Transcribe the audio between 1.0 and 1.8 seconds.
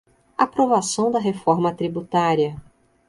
da reforma